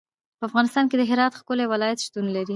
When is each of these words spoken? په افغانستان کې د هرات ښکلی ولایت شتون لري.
په 0.39 0.43
افغانستان 0.49 0.85
کې 0.89 0.95
د 0.97 1.03
هرات 1.09 1.33
ښکلی 1.39 1.65
ولایت 1.67 1.99
شتون 2.05 2.25
لري. 2.35 2.49